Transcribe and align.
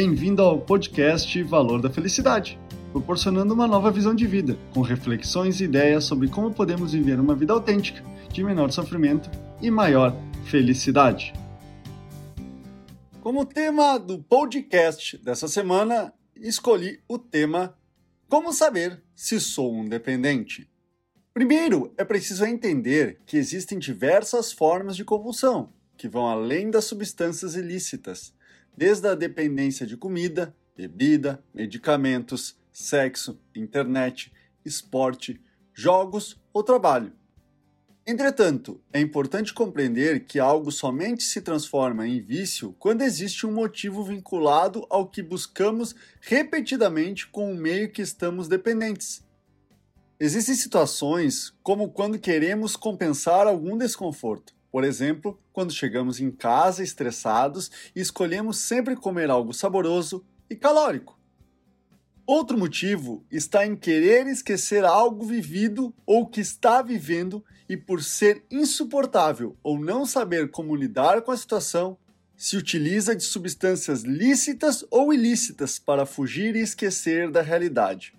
Bem-vindo 0.00 0.42
ao 0.42 0.60
podcast 0.60 1.42
Valor 1.42 1.82
da 1.82 1.90
Felicidade, 1.90 2.56
proporcionando 2.92 3.52
uma 3.52 3.66
nova 3.66 3.90
visão 3.90 4.14
de 4.14 4.28
vida, 4.28 4.56
com 4.72 4.80
reflexões 4.80 5.60
e 5.60 5.64
ideias 5.64 6.04
sobre 6.04 6.28
como 6.28 6.54
podemos 6.54 6.92
viver 6.92 7.18
uma 7.18 7.34
vida 7.34 7.52
autêntica, 7.52 8.00
de 8.32 8.44
menor 8.44 8.70
sofrimento 8.70 9.28
e 9.60 9.72
maior 9.72 10.14
felicidade. 10.44 11.32
Como 13.20 13.44
tema 13.44 13.98
do 13.98 14.22
podcast 14.22 15.18
dessa 15.18 15.48
semana, 15.48 16.14
escolhi 16.36 17.00
o 17.08 17.18
tema 17.18 17.76
Como 18.28 18.52
saber 18.52 19.02
se 19.16 19.40
sou 19.40 19.74
um 19.74 19.84
dependente? 19.84 20.70
Primeiro, 21.34 21.92
é 21.98 22.04
preciso 22.04 22.44
entender 22.44 23.18
que 23.26 23.36
existem 23.36 23.80
diversas 23.80 24.52
formas 24.52 24.94
de 24.94 25.04
compulsão, 25.04 25.72
que 25.98 26.08
vão 26.08 26.26
além 26.26 26.70
das 26.70 26.84
substâncias 26.84 27.56
ilícitas, 27.56 28.32
desde 28.74 29.08
a 29.08 29.14
dependência 29.16 29.84
de 29.84 29.96
comida, 29.96 30.54
bebida, 30.76 31.42
medicamentos, 31.52 32.56
sexo, 32.72 33.38
internet, 33.54 34.32
esporte, 34.64 35.40
jogos 35.74 36.40
ou 36.52 36.62
trabalho. 36.62 37.12
Entretanto, 38.06 38.80
é 38.90 39.00
importante 39.00 39.52
compreender 39.52 40.24
que 40.24 40.38
algo 40.38 40.70
somente 40.70 41.24
se 41.24 41.42
transforma 41.42 42.06
em 42.06 42.22
vício 42.22 42.74
quando 42.78 43.02
existe 43.02 43.44
um 43.44 43.52
motivo 43.52 44.02
vinculado 44.02 44.86
ao 44.88 45.06
que 45.06 45.22
buscamos 45.22 45.94
repetidamente 46.20 47.26
com 47.26 47.52
o 47.52 47.56
meio 47.56 47.90
que 47.90 48.00
estamos 48.00 48.48
dependentes. 48.48 49.22
Existem 50.18 50.54
situações 50.54 51.52
como 51.62 51.90
quando 51.90 52.18
queremos 52.18 52.76
compensar 52.76 53.46
algum 53.46 53.76
desconforto. 53.76 54.57
Por 54.78 54.84
exemplo, 54.84 55.36
quando 55.52 55.72
chegamos 55.72 56.20
em 56.20 56.30
casa 56.30 56.84
estressados 56.84 57.68
e 57.96 58.00
escolhemos 58.00 58.58
sempre 58.58 58.94
comer 58.94 59.28
algo 59.28 59.52
saboroso 59.52 60.24
e 60.48 60.54
calórico. 60.54 61.18
Outro 62.24 62.56
motivo 62.56 63.26
está 63.28 63.66
em 63.66 63.74
querer 63.74 64.28
esquecer 64.28 64.84
algo 64.84 65.26
vivido 65.26 65.92
ou 66.06 66.28
que 66.28 66.40
está 66.40 66.80
vivendo 66.80 67.44
e 67.68 67.76
por 67.76 68.04
ser 68.04 68.44
insuportável 68.48 69.56
ou 69.64 69.80
não 69.80 70.06
saber 70.06 70.48
como 70.52 70.76
lidar 70.76 71.22
com 71.22 71.32
a 71.32 71.36
situação, 71.36 71.98
se 72.36 72.56
utiliza 72.56 73.16
de 73.16 73.24
substâncias 73.24 74.02
lícitas 74.02 74.86
ou 74.92 75.12
ilícitas 75.12 75.80
para 75.80 76.06
fugir 76.06 76.54
e 76.54 76.60
esquecer 76.60 77.32
da 77.32 77.42
realidade. 77.42 78.14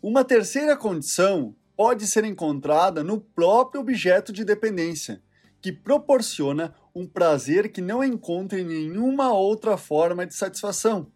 Uma 0.00 0.24
terceira 0.24 0.76
condição 0.76 1.56
pode 1.76 2.06
ser 2.06 2.24
encontrada 2.24 3.02
no 3.02 3.20
próprio 3.20 3.80
objeto 3.80 4.32
de 4.32 4.44
dependência, 4.44 5.20
que 5.68 5.72
proporciona 5.72 6.74
um 6.94 7.06
prazer 7.06 7.70
que 7.70 7.82
não 7.82 8.02
encontra 8.02 8.58
em 8.58 8.64
nenhuma 8.64 9.34
outra 9.34 9.76
forma 9.76 10.26
de 10.26 10.34
satisfação. 10.34 11.12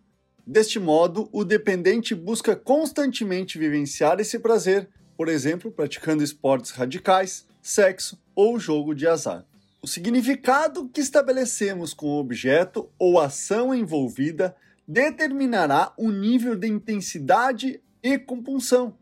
Deste 0.46 0.78
modo, 0.78 1.26
o 1.32 1.42
dependente 1.42 2.14
busca 2.14 2.54
constantemente 2.54 3.56
vivenciar 3.56 4.20
esse 4.20 4.38
prazer, 4.38 4.90
por 5.16 5.30
exemplo, 5.30 5.70
praticando 5.70 6.22
esportes 6.22 6.72
radicais, 6.72 7.46
sexo 7.62 8.20
ou 8.34 8.58
jogo 8.58 8.94
de 8.94 9.06
azar. 9.06 9.46
O 9.80 9.86
significado 9.86 10.86
que 10.86 11.00
estabelecemos 11.00 11.94
com 11.94 12.08
o 12.08 12.20
objeto 12.20 12.90
ou 12.98 13.18
ação 13.18 13.74
envolvida 13.74 14.54
determinará 14.86 15.94
o 15.96 16.10
nível 16.10 16.54
de 16.54 16.68
intensidade 16.68 17.80
e 18.02 18.18
compulsão. 18.18 18.98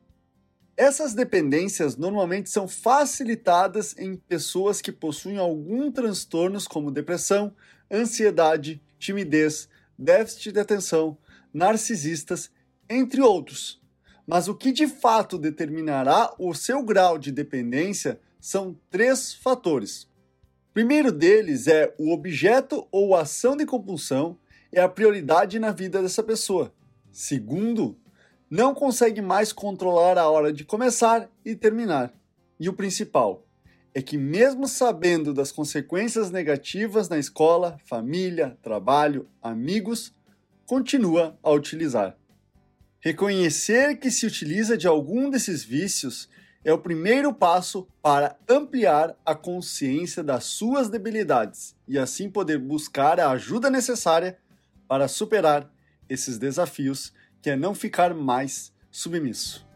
Essas 0.81 1.12
dependências 1.12 1.95
normalmente 1.95 2.48
são 2.48 2.67
facilitadas 2.67 3.95
em 3.98 4.17
pessoas 4.17 4.81
que 4.81 4.91
possuem 4.91 5.37
algum 5.37 5.92
transtornos 5.92 6.67
como 6.67 6.91
depressão, 6.91 7.55
ansiedade, 7.92 8.81
timidez, 8.98 9.69
déficit 9.98 10.53
de 10.53 10.59
atenção, 10.59 11.19
narcisistas, 11.53 12.50
entre 12.89 13.20
outros. 13.20 13.78
Mas 14.27 14.48
o 14.48 14.55
que 14.55 14.72
de 14.72 14.87
fato 14.87 15.37
determinará 15.37 16.34
o 16.38 16.55
seu 16.55 16.82
grau 16.82 17.19
de 17.19 17.31
dependência 17.31 18.19
são 18.41 18.75
três 18.88 19.34
fatores. 19.34 20.05
O 20.05 20.72
primeiro 20.72 21.12
deles 21.12 21.66
é 21.66 21.94
o 21.99 22.10
objeto 22.10 22.88
ou 22.91 23.15
ação 23.15 23.55
de 23.55 23.66
compulsão 23.66 24.38
é 24.72 24.81
a 24.81 24.88
prioridade 24.88 25.59
na 25.59 25.72
vida 25.72 26.00
dessa 26.00 26.22
pessoa. 26.22 26.72
Segundo, 27.12 27.99
não 28.50 28.75
consegue 28.75 29.22
mais 29.22 29.53
controlar 29.53 30.19
a 30.19 30.28
hora 30.28 30.53
de 30.53 30.65
começar 30.65 31.31
e 31.44 31.55
terminar. 31.55 32.12
E 32.59 32.69
o 32.69 32.72
principal 32.72 33.47
é 33.94 34.03
que, 34.03 34.19
mesmo 34.19 34.66
sabendo 34.66 35.33
das 35.33 35.53
consequências 35.53 36.31
negativas 36.33 37.09
na 37.09 37.19
escola, 37.19 37.78
família, 37.84 38.59
trabalho, 38.61 39.28
amigos, 39.41 40.12
continua 40.66 41.38
a 41.43 41.50
utilizar. 41.53 42.16
Reconhecer 42.99 43.97
que 43.97 44.11
se 44.11 44.27
utiliza 44.27 44.77
de 44.77 44.87
algum 44.87 45.31
desses 45.31 45.62
vícios 45.62 46.28
é 46.62 46.72
o 46.72 46.78
primeiro 46.78 47.32
passo 47.32 47.88
para 48.03 48.37
ampliar 48.49 49.17
a 49.25 49.34
consciência 49.34 50.22
das 50.22 50.44
suas 50.44 50.91
debilidades 50.91 51.75
e 51.88 51.99
assim 51.99 52.28
poder 52.28 52.59
buscar 52.59 53.19
a 53.19 53.31
ajuda 53.31 53.71
necessária 53.71 54.37
para 54.87 55.09
superar 55.09 55.72
esses 56.09 56.37
desafios 56.37 57.12
que 57.43 57.51
é 57.51 57.56
não 57.56 57.75
ficar 57.75 58.15
mais 58.15 58.73
submisso. 58.91 59.67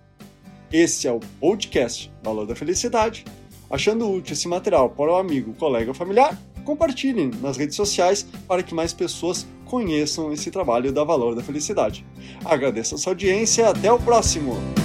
Este 0.72 1.06
é 1.06 1.12
o 1.12 1.20
podcast 1.40 2.12
Valor 2.22 2.46
da 2.46 2.56
Felicidade. 2.56 3.24
Achando 3.70 4.10
útil 4.10 4.32
esse 4.32 4.48
material 4.48 4.90
para 4.90 5.12
o 5.12 5.16
amigo, 5.16 5.54
colega 5.54 5.90
ou 5.90 5.94
familiar, 5.94 6.38
compartilhem 6.64 7.30
nas 7.40 7.56
redes 7.56 7.76
sociais 7.76 8.26
para 8.46 8.62
que 8.62 8.74
mais 8.74 8.92
pessoas 8.92 9.46
conheçam 9.64 10.32
esse 10.32 10.50
trabalho 10.50 10.92
da 10.92 11.04
Valor 11.04 11.34
da 11.34 11.42
Felicidade. 11.42 12.04
Agradeço 12.44 12.94
a 12.94 12.98
sua 12.98 13.12
audiência 13.12 13.62
e 13.62 13.64
até 13.66 13.92
o 13.92 13.98
próximo! 13.98 14.83